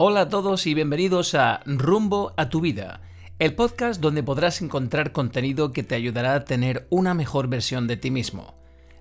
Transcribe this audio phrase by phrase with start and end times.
[0.00, 3.00] Hola a todos y bienvenidos a Rumbo a tu vida,
[3.40, 7.96] el podcast donde podrás encontrar contenido que te ayudará a tener una mejor versión de
[7.96, 8.54] ti mismo.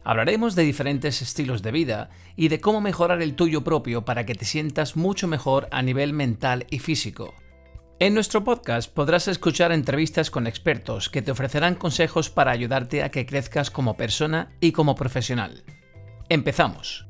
[0.03, 4.33] Hablaremos de diferentes estilos de vida y de cómo mejorar el tuyo propio para que
[4.33, 7.35] te sientas mucho mejor a nivel mental y físico.
[7.99, 13.11] En nuestro podcast podrás escuchar entrevistas con expertos que te ofrecerán consejos para ayudarte a
[13.11, 15.63] que crezcas como persona y como profesional.
[16.27, 17.06] Empezamos.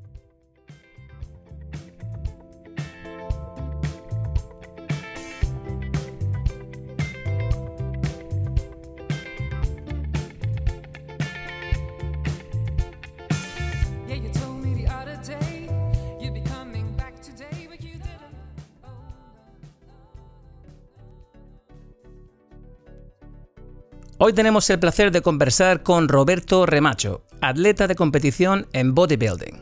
[24.19, 29.61] Hoy tenemos el placer de conversar con Roberto Remacho, atleta de competición en bodybuilding.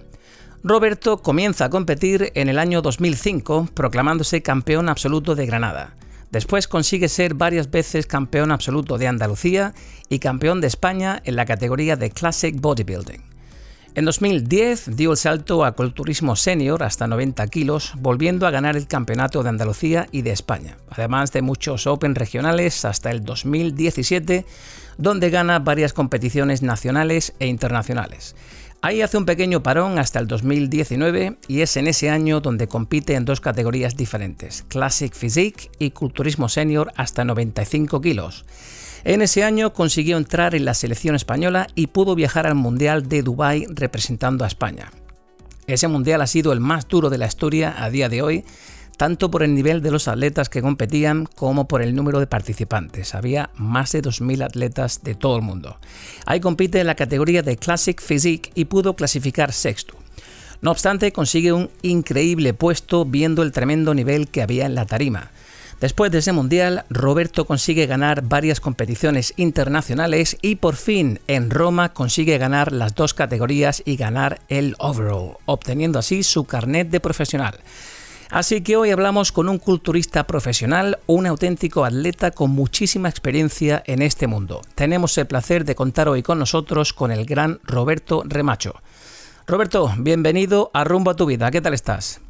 [0.63, 5.97] Roberto comienza a competir en el año 2005 proclamándose campeón absoluto de Granada.
[6.31, 9.73] Después consigue ser varias veces campeón absoluto de Andalucía
[10.07, 13.34] y campeón de España en la categoría de Classic Bodybuilding.
[13.97, 18.87] En 2010 dio el salto a culturismo senior hasta 90 kilos, volviendo a ganar el
[18.87, 24.45] campeonato de Andalucía y de España, además de muchos Open regionales hasta el 2017,
[24.97, 28.35] donde gana varias competiciones nacionales e internacionales.
[28.81, 33.15] Ahí hace un pequeño parón hasta el 2019 y es en ese año donde compite
[33.15, 38.43] en dos categorías diferentes, Classic Physique y Culturismo Senior hasta 95 kilos.
[39.05, 43.21] En ese año consiguió entrar en la selección española y pudo viajar al Mundial de
[43.21, 44.91] Dubái representando a España.
[45.67, 48.45] Ese Mundial ha sido el más duro de la historia a día de hoy,
[48.97, 53.13] tanto por el nivel de los atletas que competían como por el número de participantes.
[53.13, 55.77] Había más de 2.000 atletas de todo el mundo.
[56.25, 59.93] Ahí compite en la categoría de Classic Physique y pudo clasificar sexto.
[60.61, 65.29] No obstante, consigue un increíble puesto viendo el tremendo nivel que había en la tarima.
[65.79, 71.93] Después de ese mundial, Roberto consigue ganar varias competiciones internacionales y por fin en Roma
[71.93, 77.59] consigue ganar las dos categorías y ganar el overall, obteniendo así su carnet de profesional.
[78.31, 84.01] Así que hoy hablamos con un culturista profesional, un auténtico atleta con muchísima experiencia en
[84.01, 84.61] este mundo.
[84.75, 88.75] Tenemos el placer de contar hoy con nosotros con el gran Roberto Remacho.
[89.45, 91.51] Roberto, bienvenido a Rumbo a tu vida.
[91.51, 92.21] ¿Qué tal estás?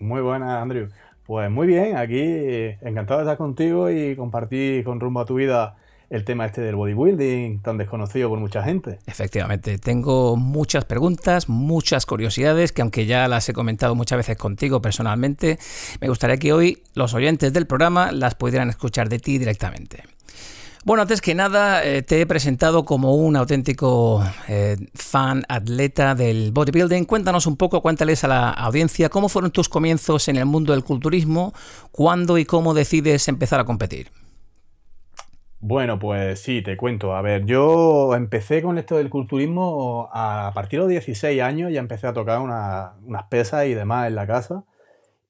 [0.00, 0.88] Muy buena, Andrew.
[1.26, 2.20] Pues muy bien, aquí
[2.80, 5.76] encantado de estar contigo y compartir con rumbo a tu vida
[6.12, 8.98] el tema este del bodybuilding tan desconocido por mucha gente.
[9.06, 14.82] Efectivamente, tengo muchas preguntas, muchas curiosidades que aunque ya las he comentado muchas veces contigo
[14.82, 15.58] personalmente,
[16.02, 20.02] me gustaría que hoy los oyentes del programa las pudieran escuchar de ti directamente.
[20.84, 26.50] Bueno, antes que nada, eh, te he presentado como un auténtico eh, fan atleta del
[26.50, 27.04] bodybuilding.
[27.04, 30.82] Cuéntanos un poco, cuéntales a la audiencia cómo fueron tus comienzos en el mundo del
[30.82, 31.54] culturismo,
[31.92, 34.08] cuándo y cómo decides empezar a competir.
[35.60, 37.14] Bueno, pues sí, te cuento.
[37.14, 41.78] A ver, yo empecé con esto del culturismo a partir de los 16 años, ya
[41.78, 44.64] empecé a tocar unas pesas y demás en la casa.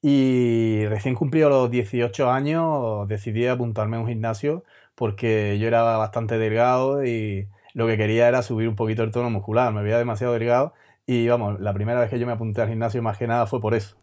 [0.00, 4.64] Y recién cumplido los 18 años decidí apuntarme a un gimnasio
[5.02, 9.30] porque yo era bastante delgado y lo que quería era subir un poquito el tono
[9.30, 9.72] muscular.
[9.72, 10.74] Me veía demasiado delgado
[11.08, 13.60] y vamos, la primera vez que yo me apunté al gimnasio más que nada fue
[13.60, 13.96] por eso.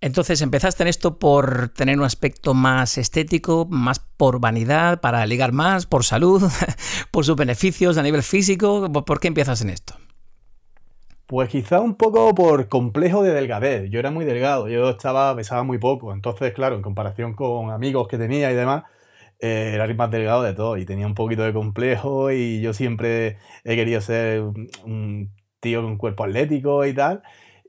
[0.00, 5.52] Entonces empezaste en esto por tener un aspecto más estético, más por vanidad, para ligar
[5.52, 6.42] más, por salud,
[7.10, 8.90] por sus beneficios a nivel físico.
[8.90, 9.94] ¿Por qué empiezas en esto?
[11.26, 13.90] Pues quizá un poco por complejo de delgadez.
[13.90, 16.14] Yo era muy delgado, yo estaba, pesaba muy poco.
[16.14, 18.84] Entonces, claro, en comparación con amigos que tenía y demás,
[19.42, 22.72] eh, era el más delgado de todo y tenía un poquito de complejo y yo
[22.72, 24.40] siempre he querido ser
[24.84, 27.22] un tío con cuerpo atlético y tal.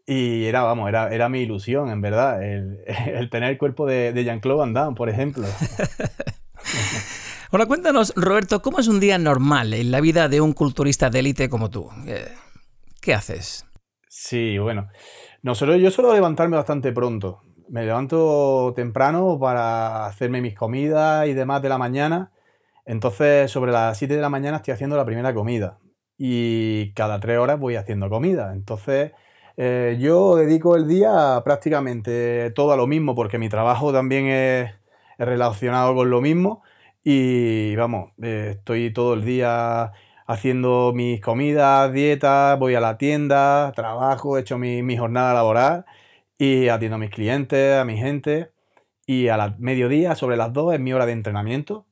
[0.05, 2.77] Y era, vamos, era, era mi ilusión, en verdad, el,
[3.31, 5.47] tener el cuerpo de, de Jean-Claude Van Damme, por ejemplo.
[7.51, 11.19] Ahora cuéntanos, Roberto, ¿cómo es un día normal en la vida de un culturista de
[11.19, 11.89] élite como tú?
[13.01, 13.65] ¿Qué haces?
[14.07, 14.89] Sí, bueno,
[15.41, 17.41] nosotros, yo suelo levantarme bastante pronto
[17.73, 22.31] me levanto temprano para hacerme mis comidas y demás de la mañana.
[22.85, 25.79] Entonces, sobre las 7 de la mañana estoy haciendo la primera comida.
[26.15, 28.53] Y cada 3 horas voy haciendo comida.
[28.53, 29.13] Entonces,
[29.57, 34.71] eh, yo dedico el día prácticamente todo a lo mismo, porque mi trabajo también es,
[35.17, 36.61] relacionado con lo mismo.
[37.03, 39.93] Y vamos, eh, estoy todo el día
[40.27, 45.85] haciendo mis comidas, dietas, voy a la tienda, trabajo, he hecho mi, mi jornada laboral
[46.43, 48.51] y atiendo a mis clientes, a mi gente.
[49.05, 51.85] Y a la mediodía, sobre las 2, es mi hora de entrenamiento.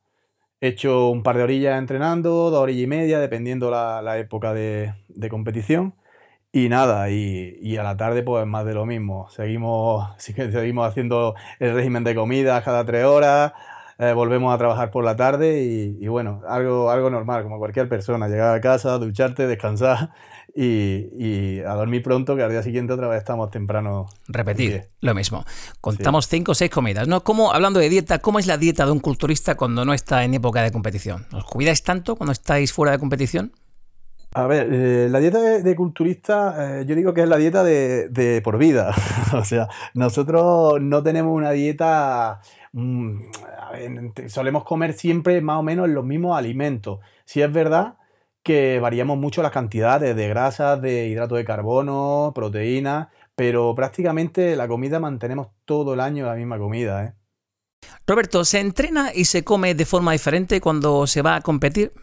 [0.62, 4.54] He hecho un par de orillas entrenando, dos horas y media, dependiendo la, la época
[4.54, 5.96] de, de, competición.
[6.52, 9.30] Y nada, y, a la tarde pues más de lo mismo.
[9.30, 13.54] Seguimos, seguimos haciendo el régimen de comida cada tres horas,
[14.00, 18.28] eh, volvemos a trabajar por la tarde y, bueno, algo, algo normal, como cualquier persona,
[18.28, 20.12] llegar a casa, ducharte, descansar
[20.56, 24.08] y, a dormir pronto, que al día siguiente otra vez estamos temprano.
[24.28, 25.46] Repetir lo mismo.
[25.80, 27.24] Contamos cinco o seis comidas, ¿no?
[27.24, 30.34] ¿Cómo, hablando de dieta, ¿cómo es la dieta de un culturista cuando no está en
[30.34, 31.26] época de competición?
[31.34, 33.54] ¿Os cuidáis tanto cuando estáis fuera de competición?
[34.34, 38.42] A ver, eh, la dieta de, culturista, eh, yo digo que es la dieta de,
[38.44, 38.94] por vida.
[39.34, 42.40] o sea, nosotros no tenemos una dieta.
[42.72, 43.24] Mm,
[44.28, 47.00] solemos comer siempre más o menos los mismos alimentos.
[47.26, 47.96] Si es verdad
[48.44, 54.68] que variamos mucho las cantidades de grasas, de hidrato de carbono, proteínas, pero prácticamente la
[54.68, 57.04] comida mantenemos todo el año la misma comida.
[57.06, 57.14] ¿eh?
[58.08, 61.94] Roberto, ¿se entrena y se come de forma diferente cuando se va a competir?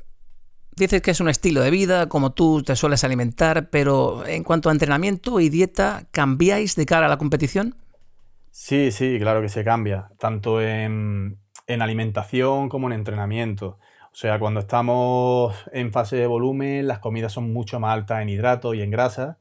[0.77, 4.69] Dices que es un estilo de vida, como tú te sueles alimentar, pero en cuanto
[4.69, 7.75] a entrenamiento y dieta, ¿cambiáis de cara a la competición?
[8.53, 13.79] Sí, sí, claro que se cambia, tanto en, alimentación como en entrenamiento.
[14.19, 18.29] O sea, cuando estamos en fase de volumen, las comidas son mucho más altas en
[18.29, 19.39] hidratos y en grasa,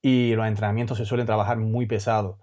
[0.00, 2.38] y los entrenamientos se suelen trabajar muy pesados.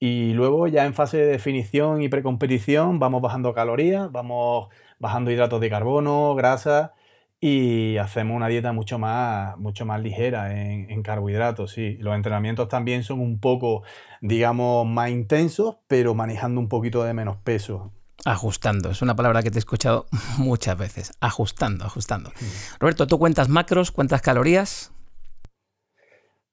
[0.00, 5.60] Y luego ya en fase de definición y precompetición vamos bajando calorías, vamos bajando hidratos
[5.60, 6.92] de carbono, grasa
[7.40, 11.98] y hacemos una dieta mucho más, mucho más ligera en, carbohidratos, sí.
[12.00, 13.84] Los entrenamientos también son un poco,
[14.22, 17.92] digamos, más intensos, pero manejando un poquito de menos peso.
[18.24, 20.06] Ajustando, es una palabra que te he escuchado
[20.38, 21.12] muchas veces.
[21.20, 22.32] Ajustando, ajustando.
[22.78, 24.92] Roberto, ¿tú cuentas macros, cuentas calorías?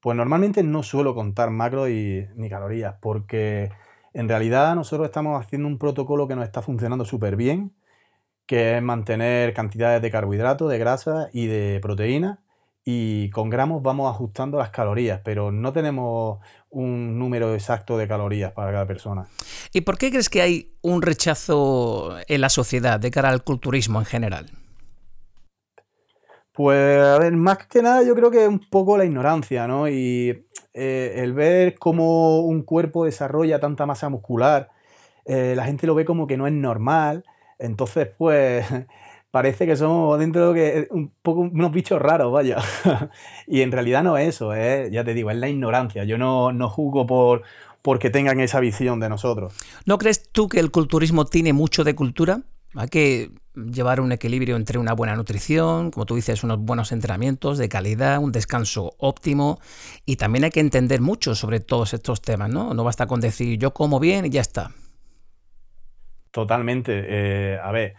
[0.02, 3.72] Pues normalmente no suelo contar macros y, ni calorías, porque
[4.14, 7.74] en realidad nosotros estamos haciendo un protocolo que nos está funcionando súper bien
[8.50, 12.40] que es mantener cantidades de carbohidratos, de grasa y de proteína.
[12.84, 16.40] Y con gramos vamos ajustando las calorías, pero no tenemos
[16.70, 19.28] un número exacto de calorías para cada persona.
[19.74, 24.00] ¿Y por qué crees que hay un rechazo en la sociedad de cara al culturismo
[24.00, 24.46] en general?
[26.54, 29.88] Pues, a ver, más que nada yo creo que es un poco la ignorancia, ¿no?
[29.88, 34.70] Y eh, el ver cómo un cuerpo desarrolla tanta masa muscular,
[35.26, 37.24] eh, la gente lo ve como que no es normal
[37.60, 38.66] entonces, pues
[39.32, 42.58] parece que somos dentro de un poco unos bichos raros, vaya.
[43.48, 44.90] y en realidad no es eso, ¿eh?
[44.92, 46.04] ya te digo, es la ignorancia.
[46.04, 47.44] Yo no, no juzgo por
[47.82, 49.54] porque tengan esa visión de nosotros.
[49.86, 52.42] ¿No crees tú que el culturismo tiene mucho de cultura?
[52.76, 57.58] Hay que llevar un equilibrio entre una buena nutrición, como tú dices, unos buenos entrenamientos
[57.58, 59.60] de calidad, un descanso óptimo
[60.06, 62.74] y también hay que entender mucho sobre todos estos temas, ¿no?
[62.74, 64.72] No basta con decir yo como bien y ya está.
[66.32, 67.06] Totalmente.
[67.08, 67.96] Eh, a ver,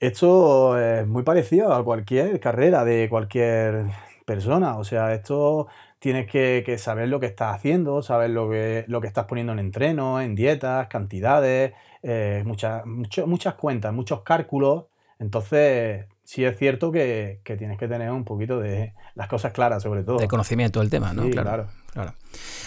[0.00, 3.86] esto es muy parecido a cualquier carrera de cualquier
[4.24, 4.76] persona.
[4.76, 9.06] O sea, esto tienes que, saber lo que estás haciendo, saber lo que, lo que
[9.06, 11.72] estás poniendo en entreno, en dietas, cantidades,
[12.02, 14.84] eh, muchas, muchas cuentas, muchos cálculos.
[15.18, 20.02] Entonces, sí es cierto que, tienes que tener un poquito de las cosas claras, sobre
[20.02, 20.18] todo.
[20.18, 21.22] De conocimiento del tema, ¿no?
[21.30, 21.66] claro, claro.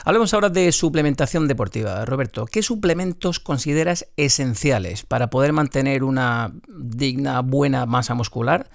[0.05, 2.03] Hablemos ahora de suplementación deportiva.
[2.05, 8.67] Roberto, ¿qué suplementos consideras esenciales para poder mantener una digna, buena masa muscular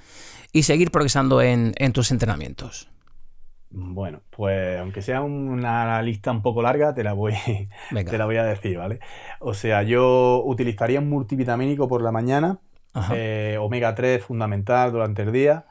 [0.53, 2.89] y seguir progresando en, tus entrenamientos?
[3.71, 7.35] Bueno, pues aunque sea una lista un poco larga, te la voy,
[7.91, 9.01] te la voy a decir, ¿vale?
[9.41, 12.59] O sea, yo utilizaría un multivitamínico por la mañana,
[13.13, 15.65] eh, omega 3 fundamental durante el día.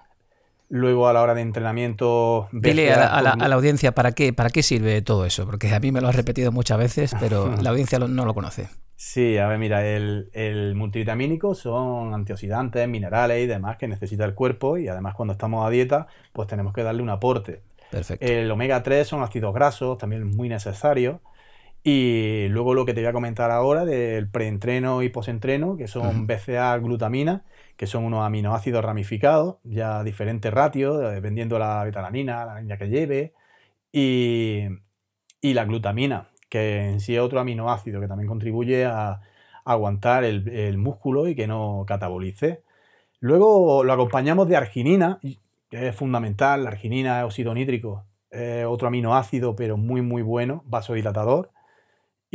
[0.75, 2.47] Luego a la hora de entrenamiento...
[2.51, 6.01] Dile a la, audiencia para qué, para qué sirve todo eso, porque a mí me
[6.01, 8.69] lo has repetido muchas veces, pero la audiencia no lo conoce.
[8.95, 14.79] Sí, a ver, mira, el, multivitamínico son antioxidantes, minerales y demás que necesita el cuerpo
[14.79, 17.61] y además cuando estamos a dieta pues tenemos que darle un aporte.
[17.91, 18.25] Perfecto.
[18.25, 21.17] El omega 3 son ácidos grasos, también muy necesarios.
[21.83, 26.27] Y luego lo que te voy a comentar ahora del preentreno y posentreno, que son
[26.27, 27.43] BCA glutamina,
[27.75, 33.33] que son unos aminoácidos ramificados, ya diferentes ratios, dependiendo la betalanina, la niña que lleve,
[33.91, 34.69] y,
[35.41, 39.21] la glutamina, que en sí es otro aminoácido que también contribuye a,
[39.65, 42.63] aguantar el, músculo y que no catabolice.
[43.19, 45.19] Luego lo acompañamos de arginina,
[45.69, 50.63] que es fundamental, la arginina es óxido nítrico, es otro aminoácido, pero muy, muy bueno,
[50.65, 51.52] vasodilatador.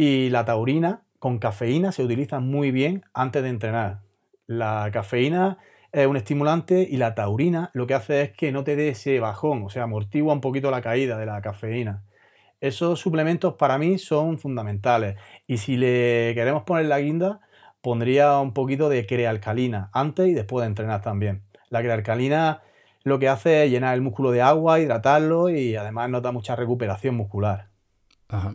[0.00, 4.02] Y la taurina con cafeína se utiliza muy bien antes de entrenar.
[4.46, 5.58] La cafeína
[5.90, 9.18] es un estimulante y la taurina lo que hace es que no te dé ese
[9.18, 12.04] bajón, o sea, amortigua un poquito la caída de la cafeína.
[12.60, 15.16] Esos suplementos para mí son fundamentales.
[15.48, 17.40] Y si le queremos poner la guinda,
[17.80, 21.42] pondría un poquito de crealcalina antes y después de entrenar también.
[21.70, 22.62] La crealcalina
[23.02, 27.16] lo que hace es llenar el músculo de agua, hidratarlo y además nota mucha recuperación
[27.16, 27.70] muscular.
[28.28, 28.54] Ajá.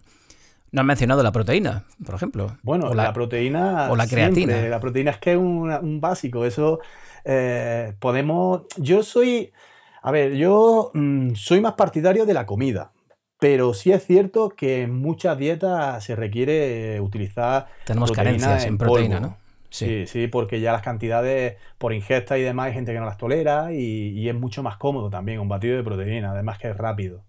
[0.74, 2.58] No has mencionado la proteína, por ejemplo.
[2.64, 3.92] Bueno, la, proteína.
[3.92, 4.60] O la creatina.
[4.70, 6.46] La proteína es que es un, básico.
[6.46, 6.80] Eso
[7.24, 8.64] eh, podemos.
[8.78, 9.54] Yo soy.
[10.02, 12.92] A ver, yo mm, soy más partidario de la comida.
[13.40, 17.68] Pero sí es cierto que en muchas dietas se requiere utilizar.
[17.86, 19.38] Tenemos carencias en, proteína, ¿no?
[19.70, 20.08] Sí.
[20.08, 20.26] sí.
[20.26, 24.10] porque ya las cantidades por ingesta y demás hay gente que no las tolera y,
[24.10, 27.24] y es mucho más cómodo también un batido de proteína, además que es rápido.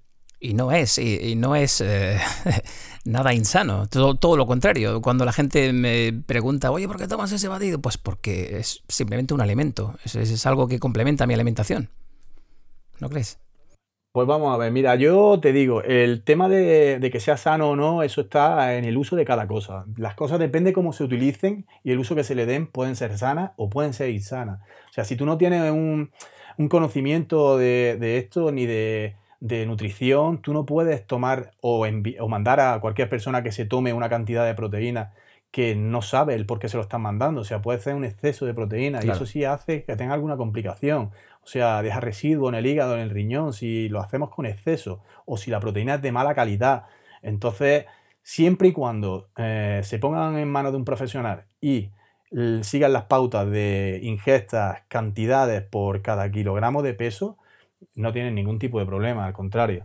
[0.45, 2.19] Y no es, y, no es eh,
[3.07, 5.01] nada insano, todo, todo, lo contrario.
[5.01, 7.81] Cuando la gente me pregunta, oye, ¿por qué tomas ese batido?
[7.81, 11.89] Pues porque es simplemente un alimento, es, algo que complementa mi alimentación.
[13.01, 13.41] ¿No crees?
[14.13, 17.77] Pues vamos a ver, mira, yo te digo, el tema de, que sea sano o
[17.77, 19.87] no, eso está en el uso de cada cosa.
[19.97, 23.17] Las cosas depende cómo se utilicen y el uso que se le den pueden ser
[23.17, 24.61] sanas o pueden ser insanas.
[24.91, 26.11] O sea, si tú no tienes un,
[26.59, 32.61] un conocimiento de esto ni de de nutrición, tú no puedes tomar o, o, mandar
[32.61, 35.13] a cualquier persona que se tome una cantidad de proteína
[35.51, 37.43] que no sabe el por qué se lo están mandando.
[37.43, 40.39] O sea, puede ser un exceso de proteína y eso sí hace que tenga alguna
[40.39, 41.11] complicación.
[41.43, 45.03] O sea, deja residuo en el hígado, en el riñón, si lo hacemos con exceso
[45.27, 46.85] o si la proteína es de mala calidad.
[47.21, 47.85] Entonces,
[48.23, 51.91] siempre y cuando eh, se pongan en manos de un profesional y
[52.63, 57.37] sigan las pautas de ingestas, cantidades por cada kilogramo de peso,
[57.95, 59.85] no tienen ningún tipo de problema, al contrario.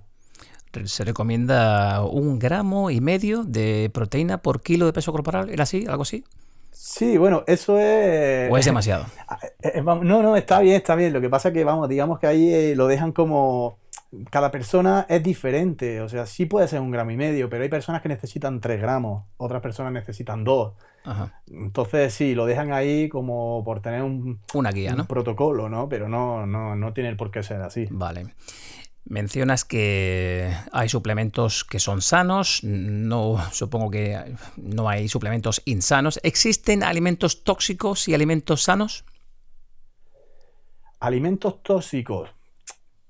[0.86, 5.86] Se recomienda un gramo y medio de proteína por kilo de peso corporal, ¿era así?
[5.88, 6.24] ¿Algo así?
[6.72, 8.51] Sí, bueno, eso es...
[8.51, 9.06] ¿O es demasiado?
[9.62, 11.12] Eh, eh, no, no, está bien, está bien.
[11.12, 13.78] Lo que pasa es que, vamos, digamos que ahí eh, lo dejan como...
[14.32, 17.70] Cada persona es diferente, o sea, sí puede ser un gramo y medio, pero hay
[17.70, 20.74] personas que necesitan tres gramos, otras personas necesitan dos.
[21.48, 25.06] Entonces sí, lo dejan ahí como por tener un, Una guía, ¿no?
[25.06, 25.89] protocolo, ¿no?
[25.89, 27.88] Pero no, no, no tiene por qué ser así.
[27.89, 28.34] Vale.
[29.06, 36.20] Mencionas que hay suplementos que son sanos, no supongo que no hay suplementos insanos.
[36.22, 39.06] ¿Existen alimentos tóxicos y alimentos sanos?
[41.00, 42.30] Alimentos tóxicos.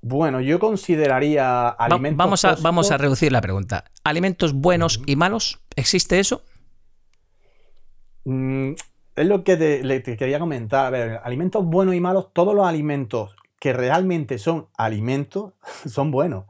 [0.01, 3.84] Bueno, yo consideraría alimentos vamos a, Vamos a reducir la pregunta.
[4.03, 5.60] ¿Alimentos buenos y malos?
[5.75, 6.44] ¿Existe eso?
[8.24, 8.72] Mm,
[9.15, 10.86] es lo que te, quería comentar.
[10.86, 15.53] A ver, alimentos buenos y malos, todos los alimentos que realmente son alimentos
[15.86, 16.46] son buenos.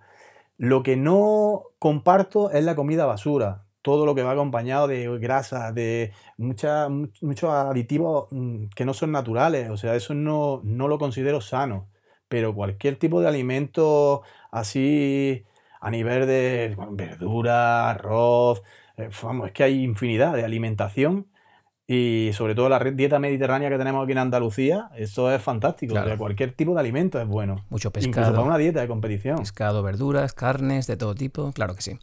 [0.57, 3.65] Lo que no comparto es la comida basura.
[3.81, 9.71] Todo lo que va acompañado de grasa, de muchos aditivos mm, que no son naturales.
[9.71, 11.87] O sea, eso no, no lo considero sano.
[12.29, 14.21] Pero cualquier tipo de alimento
[14.51, 15.43] así
[15.81, 18.61] a nivel de verdura, arroz,
[18.97, 21.27] eh, vamos, es que hay infinidad de alimentación
[21.91, 25.95] y sobre todo la dieta mediterránea que tenemos aquí en Andalucía, eso es fantástico.
[26.19, 27.65] cualquier tipo de alimento es bueno.
[27.69, 28.09] Mucho pescado.
[28.09, 29.37] Incluso para una dieta de competición.
[29.37, 31.99] Pescado, verduras, carnes, de todo tipo, claro que sí.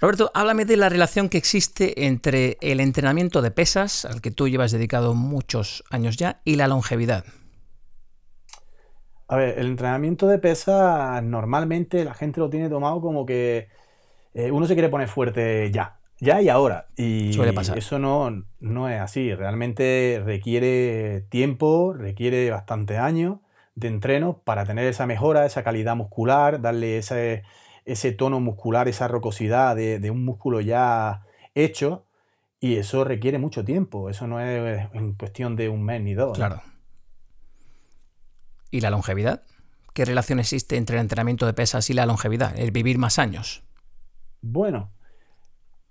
[0.00, 4.48] Roberto, háblame de la relación que existe entre el entrenamiento de pesas, al que tú
[4.48, 7.24] llevas dedicado muchos años ya, y la longevidad.
[9.28, 13.68] A ver, el entrenamiento de pesas normalmente la gente lo tiene tomado como que
[14.34, 16.86] eh, uno se quiere poner fuerte ya ya y ahora.
[16.96, 17.38] Y
[17.76, 19.34] eso no, no es así.
[19.34, 23.38] Realmente requiere tiempo, requiere bastante años
[23.74, 27.44] de entreno para tener esa mejora, esa calidad muscular, darle ese,
[27.84, 31.22] ese tono muscular, esa rocosidad de, un músculo ya
[31.54, 32.04] hecho.
[32.60, 34.10] Y eso requiere mucho tiempo.
[34.10, 36.36] Eso no es en cuestión de un mes ni dos.
[36.36, 36.60] Claro.
[38.70, 39.42] ¿Y la longevidad?
[39.94, 42.58] ¿Qué relación existe entre el entrenamiento de pesas y la longevidad?
[42.58, 43.64] El vivir más años.
[44.40, 44.92] Bueno,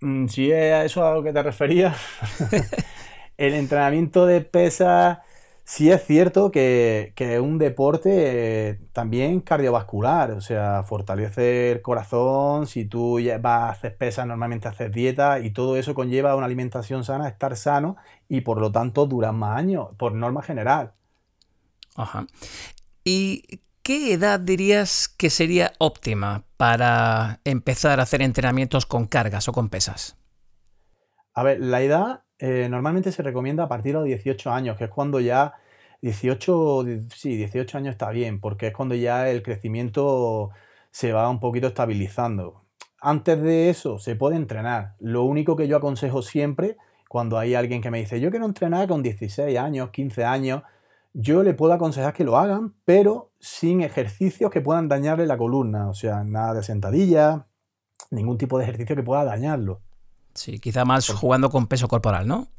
[0.02, 1.98] Mm, si es a eso a lo que te referías,
[3.38, 5.20] el entrenamiento de pesas
[5.64, 12.68] sí es cierto que, es un deporte eh, también cardiovascular, o sea, fortalece el corazón,
[12.68, 17.04] si tú vas a hacer pesas, normalmente haces dieta y todo eso conlleva una alimentación
[17.04, 17.98] sana, estar sano
[18.30, 20.94] y por lo tanto duran más años, por norma general.
[21.98, 22.28] Ajá.
[23.04, 29.52] ¿Y ¿qué edad dirías que sería óptima para empezar a hacer entrenamientos con cargas o
[29.52, 30.16] con pesas?
[31.34, 34.86] A ver, la edad eh, normalmente se recomienda a partir de los 18 años, que
[34.86, 35.54] es cuando ya
[36.02, 36.86] 18,
[37.16, 40.52] sí, 18 años está bien, porque es cuando ya el crecimiento
[40.92, 42.64] se va un poquito estabilizando.
[43.00, 44.96] Antes de eso se puede entrenar.
[45.00, 46.78] Lo único que yo aconsejo siempre,
[47.10, 50.64] cuando hay alguien que me dice, yo quiero entrenar con 16 años, 15 años,
[51.20, 55.90] yo le puedo aconsejar que lo hagan, pero sin ejercicios que puedan dañarle la columna.
[55.90, 57.48] O sea, nada de sentadilla,
[58.12, 59.82] ningún tipo de ejercicio que pueda dañarlo.
[60.36, 62.50] Sí, quizá más jugando con peso corporal, ¿no?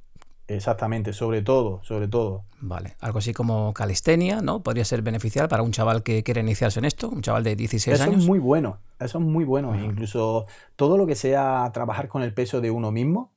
[0.49, 2.47] Exactamente, sobre todo, sobre todo.
[2.61, 4.61] Vale, algo así como calistenia, ¿no?
[4.61, 8.01] Podría ser beneficial para un chaval que quiere iniciarse en esto, un chaval de 16
[8.01, 8.15] años.
[8.15, 9.79] Eso es muy bueno, eso es muy bueno.
[9.79, 13.31] Incluso todo lo que sea trabajar con el peso de uno mismo,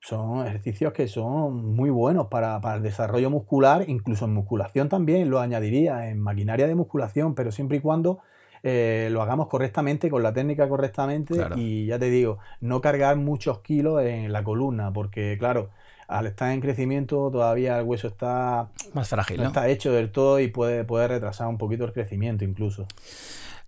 [0.00, 5.40] son ejercicios que son muy buenos para, el desarrollo muscular, incluso en musculación también lo
[5.40, 8.20] añadiría, en maquinaria de musculación, pero siempre y cuando
[8.62, 13.60] eh, lo hagamos correctamente, con la técnica correctamente y ya te digo, no cargar muchos
[13.60, 15.70] kilos en la columna, porque claro,
[16.06, 20.40] al estar en crecimiento todavía el hueso está más frágil, no, está hecho del todo
[20.40, 22.86] y puede, puede retrasar un poquito el crecimiento incluso.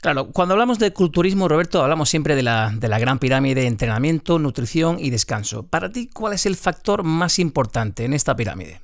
[0.01, 3.67] Claro, cuando hablamos de culturismo, Roberto, hablamos siempre de la, de la, gran pirámide de
[3.67, 5.67] entrenamiento, nutrición y descanso.
[5.67, 8.81] Para ti, ¿cuál es el factor más importante en esta pirámide?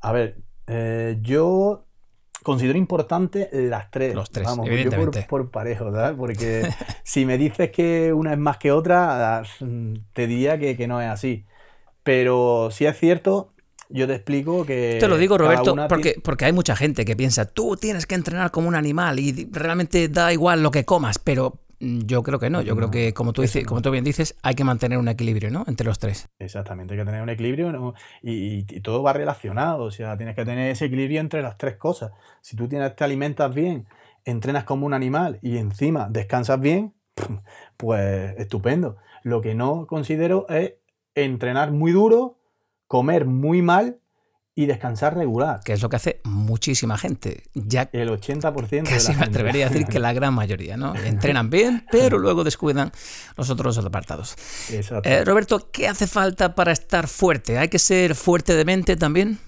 [0.00, 0.36] A ver,
[0.66, 1.86] eh, yo
[2.42, 4.14] considero importante las tres.
[4.14, 4.90] Los tres, Vamos, Yo
[5.26, 6.18] por, parejo, ¿sabes?
[6.18, 6.68] Porque
[7.02, 9.42] si me dices que una es más que otra,
[10.12, 11.46] te diría que, que no es así.
[12.02, 13.51] Pero si es cierto,
[13.92, 14.98] yo te explico que.
[15.00, 18.50] Te lo digo, Roberto, porque, porque hay mucha gente que piensa, tú tienes que entrenar
[18.50, 22.50] como un animal y realmente da igual lo que comas, pero mm, yo creo que
[22.50, 22.62] no.
[22.62, 25.50] Yo creo que, como tú, dices, como tú bien dices, hay que mantener un equilibrio,
[25.50, 25.64] ¿no?
[25.66, 26.28] Entre los tres.
[26.38, 29.84] Exactamente, hay que tener un equilibrio y, todo va relacionado.
[29.84, 32.12] O sea, tienes que tener ese equilibrio entre las tres cosas.
[32.40, 33.86] Si tú tienes, te alimentas bien,
[34.24, 36.94] entrenas como un animal y encima descansas bien,
[37.76, 38.96] pues estupendo.
[39.22, 40.74] Lo que no considero es
[41.14, 42.38] entrenar muy duro,
[42.92, 44.02] comer muy mal
[44.54, 45.60] y descansar regular.
[45.64, 47.44] Que es lo que hace muchísima gente.
[47.54, 50.94] Ya el 80% casi me atrevería a decir que la gran mayoría, ¿no?
[51.06, 52.92] Entrenan bien, pero luego descuidan
[53.38, 54.36] los otros apartados.
[54.70, 55.08] Exacto.
[55.08, 57.56] Eh, Roberto, ¿qué hace falta para estar fuerte?
[57.56, 59.38] ¿Hay que ser fuerte de mente también?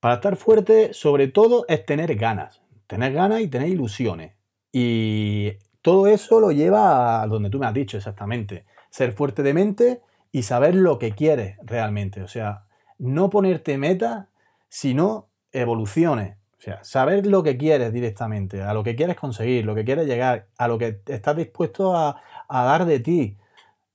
[0.00, 2.62] Para estar fuerte, sobre todo, es tener ganas.
[2.86, 4.32] Tener ganas y tener ilusiones.
[4.72, 9.52] Y todo eso lo lleva a donde tú me has dicho exactamente ser fuerte de
[9.52, 12.22] mente y saber lo que quieres realmente.
[12.22, 12.64] O sea,
[12.98, 14.28] no ponerte meta,
[14.68, 16.36] sino evoluciones.
[16.58, 20.06] O sea, saber lo que quieres directamente, a lo que quieres conseguir, lo que quieres
[20.06, 23.36] llegar, a lo que estás dispuesto a, dar de ti,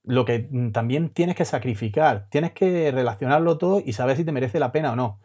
[0.04, 2.28] lo que también tienes que sacrificar.
[2.30, 5.19] Tienes que relacionarlo todo y saber si te merece la pena o no.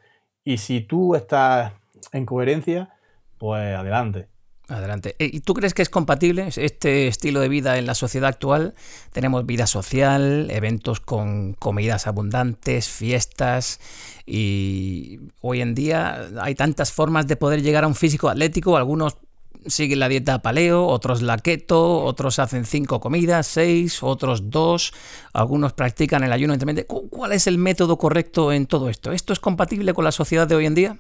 [0.45, 1.73] Y si tú estás
[2.13, 2.91] en coherencia,
[3.39, 4.29] pues adelante.
[4.73, 5.17] Adelante.
[5.19, 8.75] Eh, ¿Y tú crees que es compatible este estilo de vida en la sociedad actual?
[9.13, 13.81] Tenemos vida social, eventos con comidas abundantes, fiestas
[14.25, 18.79] y hoy en día hay tantas formas de poder llegar a un físico atlético.
[18.79, 19.19] Algunos
[19.67, 24.95] siguen la dieta paleo, otros la keto, otros hacen cinco comidas, seis, otros dos,
[25.35, 26.87] algunos practican el ayuno intermitente.
[26.87, 29.13] ¿Cuál es el método correcto en todo esto?
[29.13, 30.99] ¿Esto es compatible con la sociedad de hoy en día?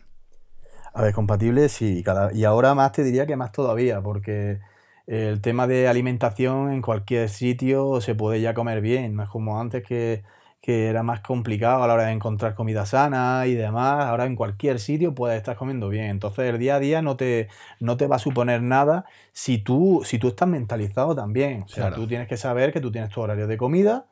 [0.94, 4.60] A ver, compatible sí, cada, y ahora más te diría que más todavía, porque
[5.06, 9.58] el tema de alimentación en cualquier sitio se puede ya comer bien, no es como
[9.60, 10.22] antes que,
[10.64, 14.78] era más complicado a la hora de encontrar comida sana y demás, ahora en cualquier
[14.78, 17.48] sitio puedes estar comiendo bien, entonces el día a día no te,
[17.80, 21.90] no te va a suponer nada si tú, si tú estás mentalizado también, o sea,
[21.92, 24.06] tú tienes que saber que tú tienes tu horario de comida,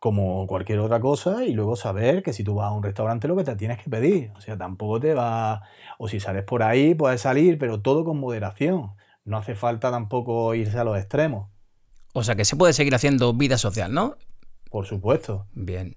[0.00, 3.36] como cualquier otra cosa y luego saber que si tú vas a un restaurante lo
[3.36, 4.32] que te tienes que pedir.
[4.34, 5.62] O sea, tampoco te va...
[5.98, 8.92] O si sales por ahí, puedes salir, pero todo con moderación.
[9.26, 11.50] No hace falta tampoco irse a los extremos.
[12.14, 14.16] O sea, que se puede seguir haciendo vida social, ¿no?
[14.70, 15.46] Por supuesto.
[15.52, 15.94] Bien.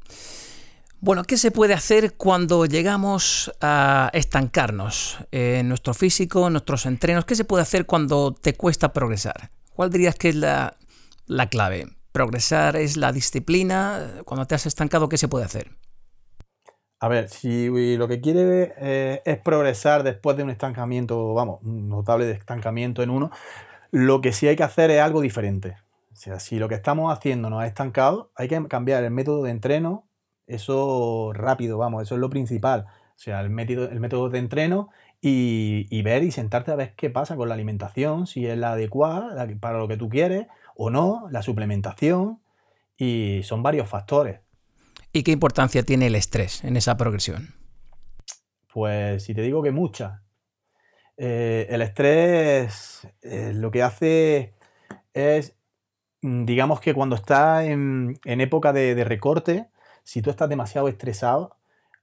[0.99, 7.23] Bueno, ¿qué se puede hacer cuando llegamos a estancarnos en nuestro físico, en nuestros entrenos?
[7.23, 9.49] ¿Qué se puede hacer cuando te cuesta progresar?
[9.73, 10.75] ¿Cuál dirías que es la,
[11.25, 11.87] la clave?
[12.13, 14.21] Progresar es la disciplina.
[14.23, 15.71] Cuando te has estancado, ¿qué se puede hacer?
[16.99, 21.89] A ver, si lo que quiere eh, es progresar después de un estancamiento, vamos, un
[21.89, 23.29] notable estancamiento en uno,
[23.91, 25.75] lo que sí hay que hacer es algo diferente.
[26.13, 29.43] O sea, si lo que estamos haciendo nos ha estancado, hay que cambiar el método
[29.43, 30.07] de entreno,
[30.47, 32.85] eso rápido, vamos, eso es lo principal.
[32.87, 36.93] O sea, el método, el método de entreno y, y, ver y sentarte a ver
[36.95, 40.89] qué pasa con la alimentación, si es la adecuada para lo que tú quieres o
[40.89, 42.39] no, la suplementación,
[42.97, 44.39] y son varios factores.
[45.11, 47.53] ¿Y qué importancia tiene el estrés en esa progresión?
[48.73, 50.23] Pues si te digo que mucha.
[51.17, 54.55] Eh, el estrés eh, lo que hace
[55.13, 55.55] es,
[56.21, 59.67] mm, digamos que cuando estás en, época de, de, recorte,
[60.03, 61.57] si tú estás demasiado estresado,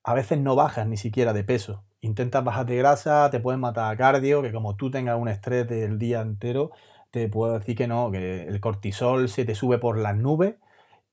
[0.05, 1.83] a veces no bajas ni siquiera de peso.
[2.01, 5.69] Intentas bajar de grasa, te pueden matar a cardio, que como tú tengas un estrés
[5.69, 6.71] del día entero,
[7.11, 10.55] te puedo decir que no, que el cortisol se te sube por las nubes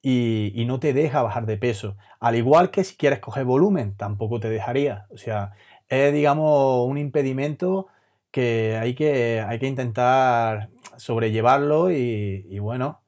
[0.02, 1.98] y, no te deja bajar de peso.
[2.20, 5.06] Al igual que si quieres coger volumen, tampoco te dejaría.
[5.10, 5.54] O sea,
[5.90, 7.88] es, digamos, un impedimento
[8.32, 13.02] que hay que, hay que intentar sobrellevarlo y, bueno,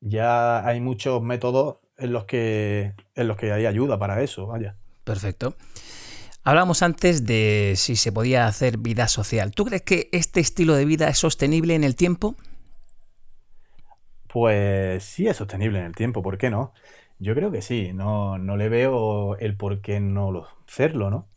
[0.00, 4.76] ya hay muchos métodos en los que, en los que hay ayuda para eso, vaya.
[5.04, 5.54] Perfecto.
[6.44, 9.52] Hablábamos antes de si se podía hacer vida social.
[9.52, 12.34] ¿Tú crees que este estilo de vida es sostenible en el tiempo?
[14.26, 16.72] Pues sí es sostenible en el tiempo, ¿por qué no?
[17.20, 21.28] Yo creo que sí, no, no le veo el por qué no hacerlo, ¿no?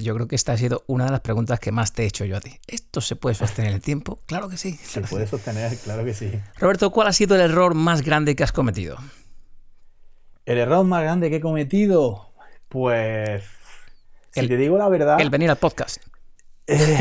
[0.00, 2.24] yo creo que esta ha sido una de las preguntas que más te he hecho
[2.24, 2.58] yo a ti.
[2.66, 4.20] ¿Esto se puede sostener en el tiempo?
[4.26, 4.74] Claro que sí.
[4.74, 6.32] Se puede sostener, claro que sí.
[6.58, 8.96] Roberto, ¿cuál ha sido el error más grande que has cometido?
[10.46, 12.30] El error más grande que he cometido,
[12.68, 13.59] pues...
[14.30, 15.20] Si te digo la verdad...
[15.20, 16.02] El venir al podcast.
[16.72, 16.96] Eh,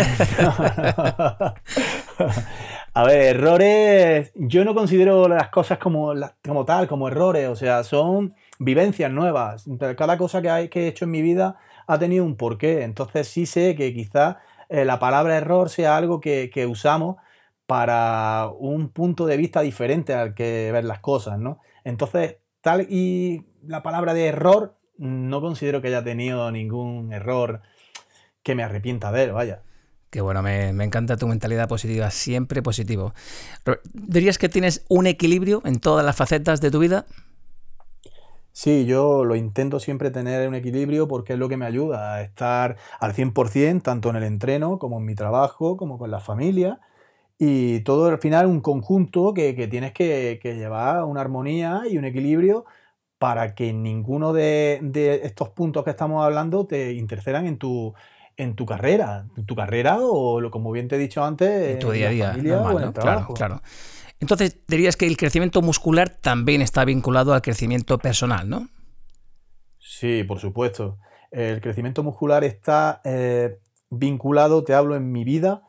[2.94, 4.32] a ver, errores.
[4.36, 6.14] Yo no considero las cosas como,
[6.44, 7.48] como tal, como errores.
[7.48, 9.66] O sea, son vivencias nuevas.
[9.96, 12.84] Cada cosa que, hay, que he hecho en mi vida ha tenido un porqué.
[12.84, 14.38] Entonces sí sé que quizás
[14.70, 17.18] eh, la palabra error sea algo que, usamos
[17.66, 21.60] para un punto de vista diferente al que ver las cosas, ¿no?
[21.84, 27.62] Entonces, tal y la palabra de error, no considero que haya tenido ningún error
[28.44, 29.64] que me arrepienta de él, vaya.
[30.12, 33.14] Qué bueno, me, me, encanta tu mentalidad positiva, siempre positivo.
[33.94, 37.06] ¿Dirías que tienes un equilibrio en todas las facetas de tu vida?
[38.52, 42.22] Sí, yo lo intento siempre tener un equilibrio porque es lo que me ayuda a
[42.22, 46.80] estar al 100%, tanto en el entreno como en mi trabajo, como con la familia.
[47.38, 52.66] Y todo al final un conjunto que, tienes que, llevar una armonía y un equilibrio
[53.20, 54.80] para que ninguno de,
[55.24, 57.94] estos puntos que estamos hablando te intercedan en tu,
[58.38, 61.92] en tu carrera, en tu carrera o, como bien te he dicho antes, en tu
[61.92, 63.62] día a día, Claro, claro.
[64.22, 68.70] Entonces, dirías que el crecimiento muscular también está vinculado al crecimiento personal, ¿no?
[69.80, 70.98] Sí, por supuesto.
[71.30, 75.64] El crecimiento muscular está eh, vinculado, te hablo en mi vida,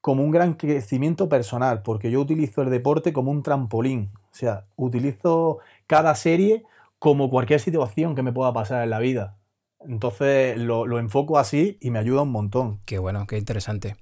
[0.00, 4.10] como un gran crecimiento personal, porque yo utilizo el deporte como un trampolín.
[4.14, 6.64] O sea, utilizo cada serie
[7.04, 9.36] como cualquier situación que me pueda pasar en la vida.
[9.80, 12.80] Entonces lo, lo enfoco así y me ayuda un montón.
[12.86, 13.96] Qué bueno, qué interesante.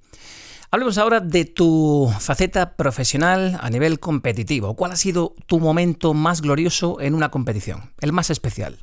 [0.71, 4.77] Hablemos ahora de tu faceta profesional a nivel competitivo.
[4.77, 7.91] ¿Cuál ha sido tu momento más glorioso en una competición?
[7.99, 8.77] El más especial.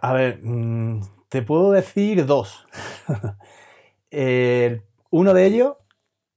[0.00, 2.64] A ver, mm, te puedo decir dos.
[5.10, 5.74] uno de ellos,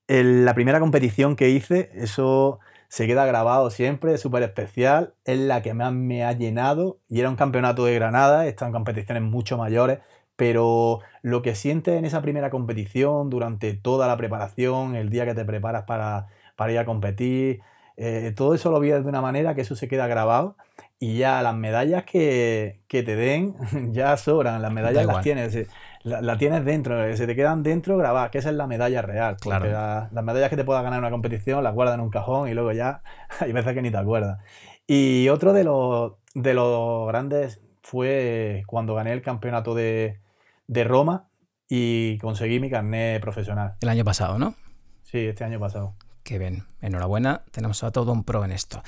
[0.10, 5.74] la primera competición que hice, eso se queda grabado siempre, súper especial, es la que
[5.74, 10.00] más me ha llenado y era un campeonato de Granada, están competiciones mucho mayores,
[10.36, 15.34] pero lo que sientes en esa primera competición, durante toda la preparación, el día que
[15.34, 16.28] te preparas para,
[16.70, 17.62] ir a competir,
[17.98, 20.56] eh, todo eso lo vives de una manera que eso se queda grabado
[21.00, 23.56] y ya las medallas que, te den
[23.92, 25.68] ya sobran, las medallas las tienes,
[26.08, 29.38] las tienes dentro, se te quedan dentro grabadas, que esa es la medalla real.
[29.38, 29.70] Claro.
[29.70, 32.54] las medallas que te puedas ganar en una competición las guardas en un cajón y
[32.54, 33.02] luego ya
[33.40, 34.40] hay veces que ni te acuerdas.
[34.88, 40.20] Y otro de los, de los grandes fue cuando gané el campeonato de,
[40.68, 41.28] de Roma
[41.70, 43.76] y conseguí mi carnet profesional.
[43.82, 44.56] El año pasado, ¿no?
[45.04, 45.96] Sí, este año pasado.
[46.24, 48.82] Qué bien, enhorabuena, tenemos a todo un pro en esto.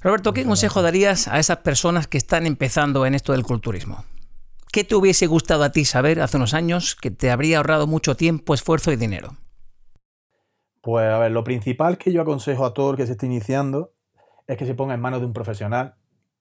[0.00, 4.04] Roberto, ¿qué consejo darías a esas personas que están empezando en esto del culturismo?
[4.74, 8.16] ¿Qué te hubiese gustado a ti saber hace unos años que te habría ahorrado mucho
[8.16, 9.36] tiempo, esfuerzo y dinero?
[10.80, 13.92] Pues a ver, lo principal que yo aconsejo a todo el que se esté iniciando
[14.48, 15.94] es que se ponga en manos de un profesional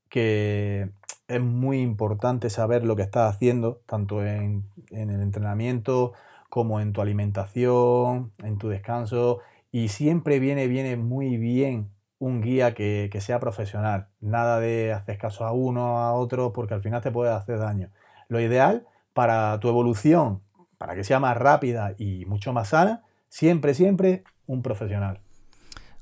[0.09, 0.89] que
[1.27, 6.13] es muy importante saber lo que estás haciendo, tanto en, el entrenamiento
[6.49, 9.41] como en tu alimentación, en tu descanso.
[9.71, 14.07] Y siempre viene, viene muy bien un guía que, sea profesional.
[14.21, 17.91] Nada de hacer caso a uno, a otro, porque al final te puede hacer daño.
[18.27, 20.41] Lo ideal para tu evolución,
[20.77, 25.21] para que sea más rápida y mucho más sana, siempre, siempre un profesional.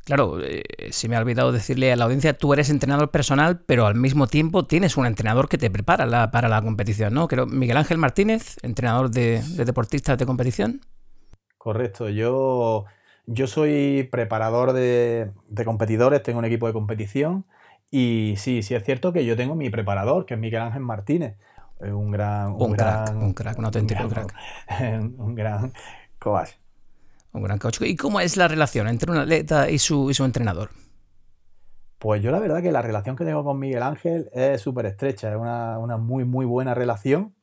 [0.03, 3.85] Claro, eh, se me ha olvidado decirle a la audiencia, tú eres entrenador personal, pero
[3.85, 7.27] al mismo tiempo tienes un entrenador que te prepara para la competición, ¿no?
[7.27, 10.81] Creo, Miguel Ángel Martínez, entrenador de, deportistas de competición.
[11.57, 12.85] Correcto, yo,
[13.27, 15.31] yo soy preparador de,
[15.63, 17.45] competidores, tengo un equipo de competición
[17.91, 21.37] y sí, sí es cierto que yo tengo mi preparador, que es Miguel Ángel Martínez,
[21.89, 22.53] un gran...
[22.53, 24.33] Un, crack, un crack, un auténtico crack.
[25.17, 25.73] Un gran
[26.19, 26.49] coach.
[27.33, 27.81] Un gran coach.
[27.81, 30.69] ¿Y cómo es la relación entre un atleta y su, su entrenador?
[31.97, 35.29] Pues yo la verdad que la relación que tengo con Miguel Ángel es súper estrecha,
[35.29, 37.35] es una, muy, muy buena relación.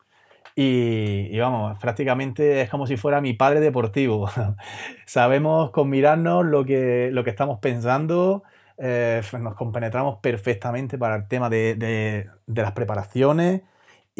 [0.56, 4.28] Y, vamos, prácticamente es como si fuera mi padre deportivo.
[5.06, 8.42] Sabemos con mirarnos lo que, lo que estamos pensando,
[8.78, 13.62] eh, nos compenetramos perfectamente para el tema de, de las preparaciones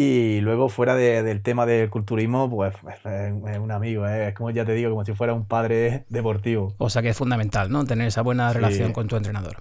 [0.00, 2.72] y luego, fuera del tema del culturismo, pues
[3.04, 4.28] es un amigo, ¿eh?
[4.28, 6.72] es como ya te digo, como si fuera un padre deportivo.
[6.78, 7.84] O sea que es fundamental, ¿no?
[7.84, 9.60] Tener esa buena relación con tu entrenador.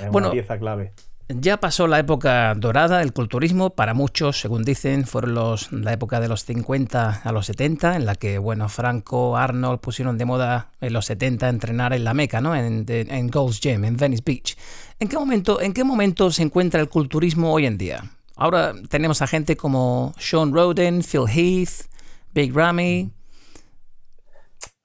[0.00, 0.92] Es una pieza clave.
[1.26, 6.20] ya pasó la época dorada del culturismo, para muchos, según dicen, fueron los, la época
[6.20, 10.70] de los 50 a los 70, en la que, bueno, Franco, Arnold pusieron de moda
[10.80, 12.54] en los 70 entrenar en la Meca, ¿no?
[12.54, 14.56] En, en Gold's Gym, en Venice Beach.
[15.00, 18.04] ¿En qué, momento, ¿En qué momento se encuentra el culturismo hoy en día?
[18.36, 21.90] Ahora tenemos a gente como Sean Roden, Phil Heath,
[22.34, 23.10] Big Ramy.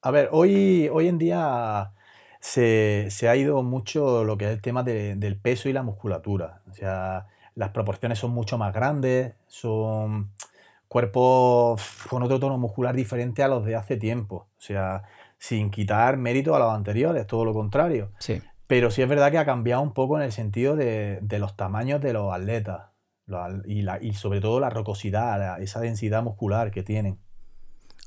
[0.01, 1.91] A ver, hoy, hoy en día
[2.39, 6.61] se, ha ido mucho lo que es el tema del peso y la musculatura.
[6.71, 10.31] O sea, las proporciones son mucho más grandes, son
[10.87, 14.47] cuerpos con otro tono muscular diferente a los de hace tiempo.
[14.57, 15.03] O sea,
[15.37, 18.11] sin quitar mérito a los anteriores, todo lo contrario.
[18.17, 18.41] Sí.
[18.67, 21.99] Pero sí es verdad que ha cambiado un poco en el sentido de, los tamaños
[21.99, 22.90] de los atletas
[23.65, 27.17] y, y sobre todo la rocosidad, esa densidad muscular que tienen.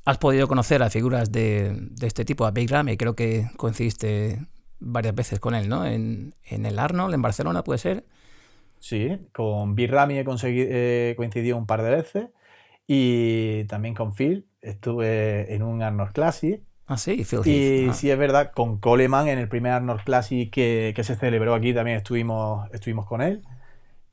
[0.05, 4.39] Has podido conocer a figuras de, este tipo, a Big Ramy, creo que coincidiste
[4.79, 5.83] varias veces con él, ¿no?
[5.83, 8.05] En, el Arnold, en Barcelona, ¿puede ser?
[8.79, 12.27] Sí, con Big Ramy he eh, coincidido un par de veces
[12.85, 16.61] y también con Phil estuve en un Arnold Classic.
[16.85, 17.93] Ah, sí, Phil Y ah.
[17.93, 21.97] sí es verdad, con Coleman en el primer Arnold Classic que, se celebró aquí también
[21.97, 23.41] estuvimos, estuvimos con él.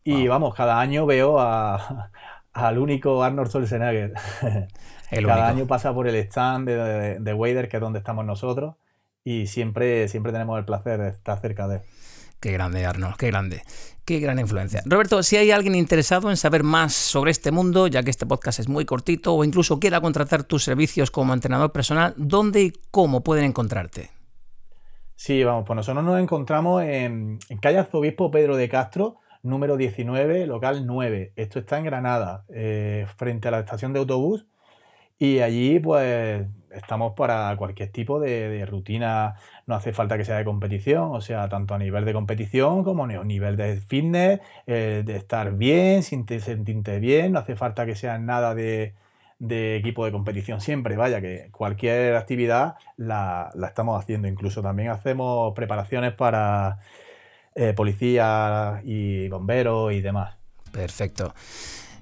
[0.04, 1.38] Y vamos, cada año veo
[2.52, 4.14] al único Arnold Schwarzenegger.
[5.10, 8.76] Cada año pasa por el stand de, de, Wader, que es donde estamos nosotros,
[9.22, 11.82] y siempre, siempre tenemos el placer de estar cerca de él.
[12.40, 13.62] Qué grande, Arnold, qué grande.
[14.04, 14.82] Qué gran influencia.
[14.84, 18.58] Roberto, si hay alguien interesado en saber más sobre este mundo, ya que este podcast
[18.58, 23.22] es muy cortito, o incluso quiera contratar tus servicios como entrenador personal, ¿dónde y cómo
[23.22, 24.10] pueden encontrarte?
[25.14, 30.86] Sí, vamos, pues nosotros nos encontramos en, calle Arzobispo Pedro de Castro, número 19, local
[30.86, 31.32] 9.
[31.36, 34.46] Esto está en Granada, eh, frente a la estación de autobús
[35.22, 39.36] y allí, pues, estamos para cualquier tipo de, rutina.
[39.66, 43.04] No hace falta que sea de competición, o sea, tanto a nivel de competición como
[43.04, 47.32] a nivel de fitness, eh, de estar bien, sentirte bien.
[47.32, 48.94] No hace falta que sea nada de,
[49.38, 50.96] equipo de competición siempre.
[50.96, 54.26] Vaya, que cualquier actividad la, estamos haciendo.
[54.26, 56.80] Incluso también hacemos preparaciones para
[57.54, 60.34] eh, policías y bomberos y demás.
[60.70, 61.34] Perfecto.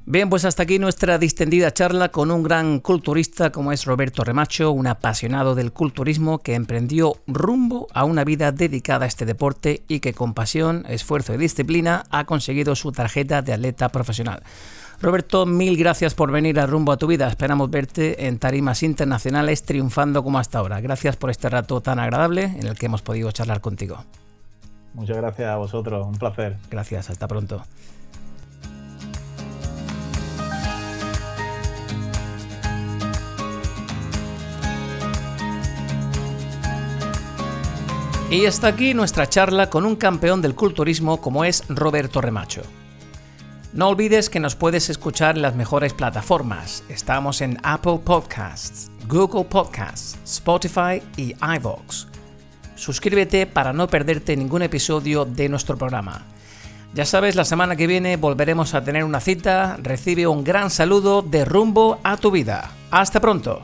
[0.07, 4.73] Bien, pues hasta aquí nuestra distendida charla con un gran culturista como es Roberto Remacho,
[4.73, 10.01] un apasionado del culturismo que emprendió rumbo a una vida dedicada a este deporte y
[10.01, 14.43] que con pasión, esfuerzo y disciplina ha conseguido su tarjeta de atleta profesional.
[15.03, 17.29] Roberto, mil gracias por venir a Rumbo a tu Vida.
[17.29, 20.81] Esperamos verte en tarimas internacionales triunfando como hasta ahora.
[20.81, 24.05] Gracias por este rato tan agradable en el que hemos podido charlar contigo.
[24.94, 26.57] Muchas gracias a vosotros, un placer.
[26.70, 27.62] Gracias, hasta pronto.
[38.31, 42.62] Y hasta aquí nuestra charla con un campeón del culturismo como es Roberto Remacho.
[43.72, 46.85] No olvides que nos puedes escuchar en las mejores plataformas.
[46.88, 52.10] Estamos en Apple Podcasts, Google Podcasts, Spotify y iVoox.
[52.81, 56.23] Suscríbete para no perderte ningún episodio de nuestro programa.
[56.95, 59.77] Ya sabes, la semana que viene volveremos a tener una cita.
[59.83, 62.71] Recibe un gran saludo de rumbo a tu vida.
[62.90, 63.61] Hasta pronto.